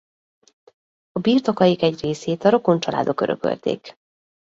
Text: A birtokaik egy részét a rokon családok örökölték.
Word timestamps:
A 1.11 1.19
birtokaik 1.19 1.81
egy 1.81 2.01
részét 2.01 2.43
a 2.43 2.49
rokon 2.49 2.79
családok 2.79 3.21
örökölték. 3.21 3.97